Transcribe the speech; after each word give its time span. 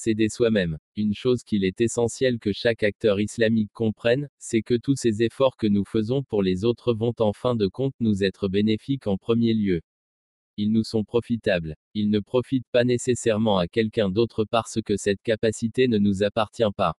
S'aider 0.00 0.28
soi-même. 0.28 0.78
Une 0.94 1.12
chose 1.12 1.42
qu'il 1.42 1.64
est 1.64 1.80
essentiel 1.80 2.38
que 2.38 2.52
chaque 2.52 2.84
acteur 2.84 3.18
islamique 3.18 3.72
comprenne, 3.72 4.28
c'est 4.38 4.62
que 4.62 4.76
tous 4.76 4.94
ces 4.94 5.24
efforts 5.24 5.56
que 5.56 5.66
nous 5.66 5.84
faisons 5.84 6.22
pour 6.22 6.44
les 6.44 6.64
autres 6.64 6.94
vont 6.94 7.14
en 7.18 7.32
fin 7.32 7.56
de 7.56 7.66
compte 7.66 7.96
nous 7.98 8.22
être 8.22 8.46
bénéfiques 8.46 9.08
en 9.08 9.16
premier 9.16 9.54
lieu. 9.54 9.80
Ils 10.56 10.70
nous 10.70 10.84
sont 10.84 11.02
profitables. 11.02 11.74
Ils 11.94 12.10
ne 12.10 12.20
profitent 12.20 12.68
pas 12.70 12.84
nécessairement 12.84 13.58
à 13.58 13.66
quelqu'un 13.66 14.08
d'autre 14.08 14.44
parce 14.44 14.80
que 14.82 14.96
cette 14.96 15.20
capacité 15.20 15.88
ne 15.88 15.98
nous 15.98 16.22
appartient 16.22 16.62
pas. 16.76 16.94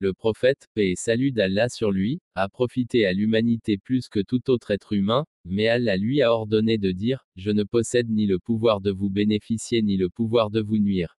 Le 0.00 0.12
prophète, 0.12 0.66
paix 0.74 0.90
et 0.90 0.96
salut 0.96 1.30
d'Allah 1.30 1.68
sur 1.68 1.92
lui, 1.92 2.18
a 2.34 2.48
profité 2.48 3.06
à 3.06 3.12
l'humanité 3.12 3.78
plus 3.78 4.08
que 4.08 4.18
tout 4.18 4.50
autre 4.50 4.72
être 4.72 4.94
humain, 4.94 5.26
mais 5.44 5.68
Allah 5.68 5.96
lui 5.96 6.22
a 6.22 6.32
ordonné 6.32 6.76
de 6.76 6.90
dire, 6.90 7.24
Je 7.36 7.52
ne 7.52 7.62
possède 7.62 8.10
ni 8.10 8.26
le 8.26 8.40
pouvoir 8.40 8.80
de 8.80 8.90
vous 8.90 9.10
bénéficier 9.10 9.80
ni 9.80 9.96
le 9.96 10.10
pouvoir 10.10 10.50
de 10.50 10.60
vous 10.60 10.78
nuire. 10.78 11.16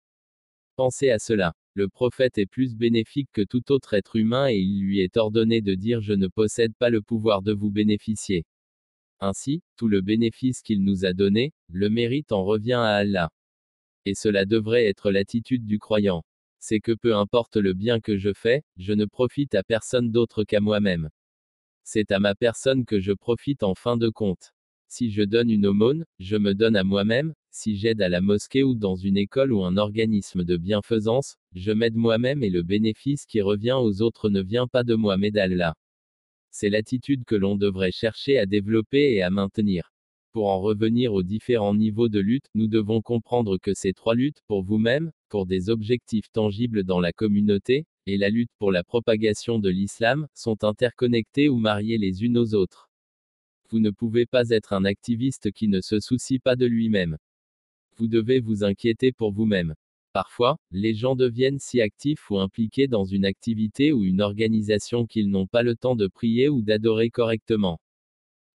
Pensez 0.77 1.09
à 1.09 1.17
cela. 1.17 1.55
Le 1.73 1.89
prophète 1.89 2.37
est 2.37 2.45
plus 2.45 2.75
bénéfique 2.75 3.29
que 3.33 3.41
tout 3.41 3.71
autre 3.71 3.95
être 3.95 4.15
humain 4.15 4.47
et 4.47 4.59
il 4.59 4.79
lui 4.83 4.99
est 4.99 5.17
ordonné 5.17 5.59
de 5.59 5.73
dire 5.73 6.01
je 6.01 6.13
ne 6.13 6.27
possède 6.27 6.75
pas 6.75 6.91
le 6.91 7.01
pouvoir 7.01 7.41
de 7.41 7.51
vous 7.51 7.71
bénéficier. 7.71 8.45
Ainsi, 9.19 9.63
tout 9.75 9.87
le 9.87 10.01
bénéfice 10.01 10.61
qu'il 10.61 10.83
nous 10.83 11.03
a 11.03 11.13
donné, 11.13 11.51
le 11.67 11.89
mérite 11.89 12.31
en 12.31 12.45
revient 12.45 12.73
à 12.73 12.97
Allah. 12.97 13.31
Et 14.05 14.13
cela 14.13 14.45
devrait 14.45 14.85
être 14.85 15.09
l'attitude 15.09 15.65
du 15.65 15.79
croyant. 15.79 16.23
C'est 16.59 16.79
que 16.79 16.91
peu 16.91 17.15
importe 17.15 17.57
le 17.57 17.73
bien 17.73 17.99
que 17.99 18.15
je 18.15 18.31
fais, 18.31 18.61
je 18.77 18.93
ne 18.93 19.05
profite 19.05 19.55
à 19.55 19.63
personne 19.63 20.11
d'autre 20.11 20.43
qu'à 20.43 20.59
moi-même. 20.59 21.09
C'est 21.83 22.11
à 22.11 22.19
ma 22.19 22.35
personne 22.35 22.85
que 22.85 22.99
je 22.99 23.13
profite 23.13 23.63
en 23.63 23.73
fin 23.73 23.97
de 23.97 24.09
compte. 24.09 24.53
Si 24.89 25.09
je 25.09 25.23
donne 25.23 25.49
une 25.49 25.65
aumône, 25.65 26.05
je 26.19 26.37
me 26.37 26.53
donne 26.53 26.75
à 26.75 26.83
moi-même, 26.83 27.33
si 27.57 27.75
j'aide 27.75 28.03
à 28.03 28.09
la 28.09 28.21
mosquée 28.21 28.61
ou 28.61 28.75
dans 28.75 28.95
une 28.95 29.17
école 29.17 29.51
ou 29.51 29.63
un 29.63 29.77
organisme 29.77 30.43
de 30.43 30.57
bienfaisance, 30.57 31.37
je 31.55 31.71
m'aide 31.71 31.95
moi-même 31.95 32.43
et 32.43 32.51
le 32.51 32.61
bénéfice 32.61 33.25
qui 33.25 33.41
revient 33.41 33.77
aux 33.81 34.03
autres 34.03 34.29
ne 34.29 34.43
vient 34.43 34.67
pas 34.67 34.83
de 34.83 34.93
moi 34.93 35.17
mais 35.17 35.31
d'Allah. 35.31 35.73
C'est 36.51 36.69
l'attitude 36.69 37.25
que 37.25 37.33
l'on 37.33 37.55
devrait 37.55 37.91
chercher 37.91 38.37
à 38.37 38.45
développer 38.45 39.15
et 39.15 39.23
à 39.23 39.31
maintenir. 39.31 39.91
Pour 40.33 40.49
en 40.49 40.61
revenir 40.61 41.15
aux 41.15 41.23
différents 41.23 41.73
niveaux 41.73 42.09
de 42.09 42.19
lutte, 42.19 42.45
nous 42.53 42.67
devons 42.67 43.01
comprendre 43.01 43.57
que 43.57 43.73
ces 43.73 43.93
trois 43.93 44.13
luttes, 44.13 44.43
pour 44.45 44.61
vous-même, 44.61 45.11
pour 45.27 45.47
des 45.47 45.71
objectifs 45.71 46.31
tangibles 46.31 46.83
dans 46.83 46.99
la 46.99 47.11
communauté, 47.11 47.87
et 48.05 48.17
la 48.17 48.29
lutte 48.29 48.51
pour 48.59 48.71
la 48.71 48.83
propagation 48.83 49.57
de 49.57 49.69
l'islam, 49.69 50.27
sont 50.35 50.63
interconnectées 50.63 51.49
ou 51.49 51.57
mariées 51.57 51.97
les 51.97 52.23
unes 52.23 52.37
aux 52.37 52.53
autres. 52.53 52.91
Vous 53.71 53.79
ne 53.79 53.89
pouvez 53.89 54.27
pas 54.27 54.47
être 54.49 54.73
un 54.73 54.85
activiste 54.85 55.51
qui 55.51 55.67
ne 55.67 55.81
se 55.81 55.99
soucie 55.99 56.37
pas 56.37 56.55
de 56.55 56.67
lui-même 56.67 57.17
vous 57.97 58.07
devez 58.07 58.39
vous 58.39 58.63
inquiéter 58.63 59.11
pour 59.11 59.31
vous-même. 59.31 59.73
Parfois, 60.13 60.57
les 60.71 60.95
gens 60.95 61.15
deviennent 61.15 61.59
si 61.59 61.81
actifs 61.81 62.29
ou 62.31 62.39
impliqués 62.39 62.87
dans 62.87 63.05
une 63.05 63.25
activité 63.25 63.91
ou 63.91 64.03
une 64.03 64.21
organisation 64.21 65.05
qu'ils 65.05 65.29
n'ont 65.29 65.47
pas 65.47 65.63
le 65.63 65.75
temps 65.75 65.95
de 65.95 66.07
prier 66.07 66.49
ou 66.49 66.61
d'adorer 66.61 67.09
correctement. 67.09 67.79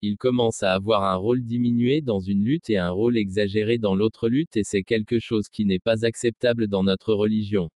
Ils 0.01 0.17
commencent 0.17 0.65
à 0.65 0.73
avoir 0.73 1.05
un 1.05 1.15
rôle 1.15 1.45
diminué 1.45 2.01
dans 2.01 2.19
une 2.19 2.45
lutte 2.45 2.71
et 2.71 2.79
un 2.79 2.91
rôle 2.91 3.17
exagéré 3.17 3.79
dans 3.79 3.95
l'autre 3.95 4.29
lutte 4.29 4.57
et 4.57 4.65
c'est 4.65 4.83
quelque 4.83 5.21
chose 5.21 5.49
qui 5.49 5.65
n'est 5.65 5.79
pas 5.79 6.05
acceptable 6.05 6.67
dans 6.67 6.83
notre 6.83 7.15
religion. 7.15 7.71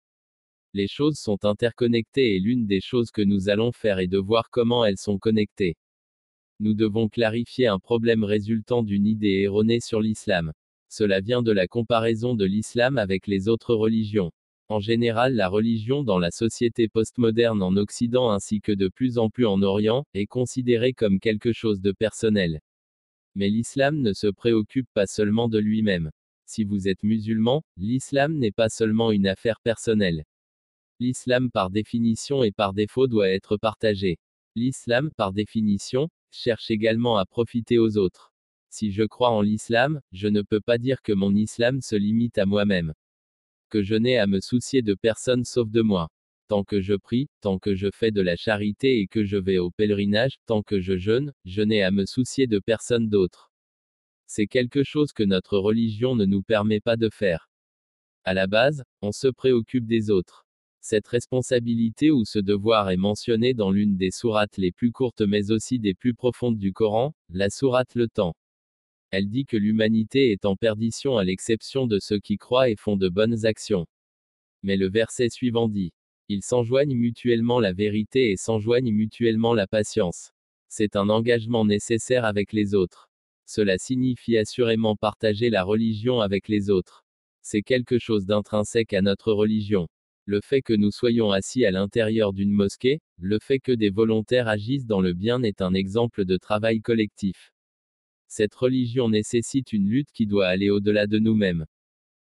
Les 0.73 0.87
choses 0.87 1.17
sont 1.17 1.45
interconnectées 1.45 2.35
et 2.35 2.39
l'une 2.41 2.67
des 2.67 2.81
choses 2.81 3.11
que 3.11 3.21
nous 3.21 3.47
allons 3.47 3.71
faire 3.71 3.99
est 3.99 4.07
de 4.07 4.17
voir 4.17 4.49
comment 4.49 4.83
elles 4.83 4.97
sont 4.97 5.17
connectées. 5.17 5.77
Nous 6.59 6.73
devons 6.73 7.07
clarifier 7.07 7.67
un 7.67 7.79
problème 7.79 8.25
résultant 8.25 8.83
d'une 8.83 9.07
idée 9.07 9.43
erronée 9.43 9.79
sur 9.79 10.01
l'islam. 10.01 10.51
Cela 10.89 11.21
vient 11.21 11.41
de 11.41 11.51
la 11.51 11.67
comparaison 11.67 12.33
de 12.35 12.45
l'islam 12.45 12.97
avec 12.97 13.27
les 13.27 13.47
autres 13.47 13.75
religions. 13.75 14.31
En 14.69 14.79
général, 14.79 15.35
la 15.35 15.47
religion 15.47 16.03
dans 16.03 16.19
la 16.19 16.31
société 16.31 16.87
postmoderne 16.87 17.61
en 17.63 17.75
Occident 17.77 18.31
ainsi 18.31 18.59
que 18.59 18.73
de 18.73 18.89
plus 18.89 19.17
en 19.17 19.29
plus 19.29 19.45
en 19.45 19.61
Orient, 19.61 20.05
est 20.13 20.25
considérée 20.25 20.93
comme 20.93 21.19
quelque 21.19 21.53
chose 21.53 21.79
de 21.79 21.91
personnel. 21.91 22.59
Mais 23.35 23.49
l'islam 23.49 24.01
ne 24.01 24.13
se 24.13 24.27
préoccupe 24.27 24.89
pas 24.93 25.07
seulement 25.07 25.47
de 25.47 25.57
lui-même. 25.57 26.11
Si 26.45 26.63
vous 26.63 26.87
êtes 26.87 27.03
musulman, 27.03 27.63
l'islam 27.77 28.37
n'est 28.37 28.51
pas 28.51 28.69
seulement 28.69 29.11
une 29.11 29.27
affaire 29.27 29.59
personnelle. 29.61 30.25
L'islam 30.99 31.51
par 31.51 31.69
définition 31.69 32.43
et 32.43 32.51
par 32.51 32.73
défaut 32.73 33.07
doit 33.07 33.29
être 33.29 33.57
partagé. 33.57 34.17
L'islam, 34.55 35.11
par 35.15 35.31
définition, 35.31 36.09
cherche 36.31 36.71
également 36.71 37.17
à 37.17 37.25
profiter 37.25 37.77
aux 37.77 37.97
autres. 37.97 38.33
Si 38.69 38.91
je 38.91 39.03
crois 39.03 39.29
en 39.31 39.41
l'islam, 39.41 40.01
je 40.11 40.27
ne 40.27 40.41
peux 40.41 40.61
pas 40.61 40.77
dire 40.77 41.01
que 41.01 41.13
mon 41.13 41.33
islam 41.35 41.81
se 41.81 41.95
limite 41.95 42.37
à 42.37 42.45
moi-même. 42.45 42.93
Que 43.69 43.81
je 43.81 43.95
n'ai 43.95 44.17
à 44.17 44.27
me 44.27 44.39
soucier 44.39 44.81
de 44.81 44.93
personne 44.93 45.45
sauf 45.45 45.69
de 45.69 45.81
moi. 45.81 46.09
Tant 46.47 46.63
que 46.63 46.79
je 46.79 46.93
prie, 46.93 47.27
tant 47.41 47.59
que 47.59 47.75
je 47.75 47.89
fais 47.93 48.11
de 48.11 48.21
la 48.21 48.35
charité 48.35 48.99
et 48.99 49.07
que 49.07 49.25
je 49.25 49.37
vais 49.37 49.57
au 49.57 49.71
pèlerinage, 49.71 50.37
tant 50.45 50.63
que 50.63 50.79
je 50.79 50.97
jeûne, 50.97 51.33
je 51.43 51.61
n'ai 51.61 51.83
à 51.83 51.91
me 51.91 52.05
soucier 52.05 52.47
de 52.47 52.59
personne 52.59 53.09
d'autre. 53.09 53.51
C'est 54.27 54.47
quelque 54.47 54.83
chose 54.83 55.11
que 55.13 55.23
notre 55.23 55.57
religion 55.57 56.15
ne 56.15 56.25
nous 56.25 56.43
permet 56.43 56.79
pas 56.79 56.97
de 56.97 57.09
faire. 57.09 57.49
À 58.23 58.33
la 58.33 58.47
base, 58.47 58.83
on 59.01 59.11
se 59.11 59.27
préoccupe 59.27 59.87
des 59.87 60.09
autres. 60.09 60.45
Cette 60.81 61.07
responsabilité 61.07 62.11
ou 62.11 62.23
ce 62.23 62.39
devoir 62.39 62.89
est 62.91 62.97
mentionné 62.97 63.53
dans 63.53 63.71
l'une 63.71 63.97
des 63.97 64.11
sourates 64.11 64.57
les 64.57 64.71
plus 64.71 64.91
courtes 64.91 65.21
mais 65.21 65.51
aussi 65.51 65.79
des 65.79 65.93
plus 65.93 66.13
profondes 66.13 66.57
du 66.57 66.71
Coran, 66.71 67.13
la 67.29 67.49
sourate 67.49 67.95
Le 67.95 68.07
Temps. 68.07 68.35
Elle 69.11 69.29
dit 69.29 69.45
que 69.45 69.55
l'humanité 69.55 70.31
est 70.31 70.45
en 70.45 70.55
perdition 70.55 71.17
à 71.17 71.23
l'exception 71.23 71.87
de 71.87 71.99
ceux 71.99 72.19
qui 72.19 72.37
croient 72.37 72.69
et 72.69 72.75
font 72.75 72.97
de 72.97 73.07
bonnes 73.07 73.45
actions. 73.45 73.87
Mais 74.63 74.75
le 74.75 74.89
verset 74.89 75.29
suivant 75.29 75.69
dit. 75.69 75.93
Ils 76.29 76.43
s'enjoignent 76.43 76.95
mutuellement 76.95 77.61
la 77.61 77.71
vérité 77.71 78.31
et 78.31 78.35
s'enjoignent 78.35 78.91
mutuellement 78.91 79.53
la 79.53 79.65
patience. 79.65 80.33
C'est 80.67 80.97
un 80.97 81.07
engagement 81.07 81.63
nécessaire 81.63 82.25
avec 82.25 82.51
les 82.51 82.75
autres. 82.75 83.09
Cela 83.45 83.77
signifie 83.77 84.37
assurément 84.37 84.97
partager 84.97 85.49
la 85.49 85.63
religion 85.63 86.19
avec 86.19 86.49
les 86.49 86.69
autres. 86.69 87.05
C'est 87.41 87.61
quelque 87.61 87.97
chose 87.97 88.25
d'intrinsèque 88.25 88.93
à 88.93 89.01
notre 89.01 89.31
religion. 89.31 89.87
Le 90.25 90.41
fait 90.41 90.61
que 90.61 90.73
nous 90.73 90.91
soyons 90.91 91.31
assis 91.31 91.63
à 91.63 91.71
l'intérieur 91.71 92.33
d'une 92.33 92.51
mosquée, 92.51 92.99
le 93.17 93.39
fait 93.39 93.59
que 93.59 93.71
des 93.71 93.89
volontaires 93.89 94.49
agissent 94.49 94.85
dans 94.85 94.99
le 94.99 95.13
bien 95.13 95.41
est 95.43 95.61
un 95.61 95.73
exemple 95.73 96.25
de 96.25 96.35
travail 96.35 96.81
collectif. 96.81 97.53
Cette 98.27 98.55
religion 98.55 99.09
nécessite 99.09 99.73
une 99.73 99.89
lutte 99.89 100.11
qui 100.11 100.25
doit 100.27 100.47
aller 100.47 100.69
au-delà 100.69 101.07
de 101.07 101.19
nous-mêmes. 101.19 101.65